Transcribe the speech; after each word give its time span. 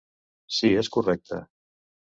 Sí, 0.59 0.71
és 0.83 0.91
correcte. 0.97 1.41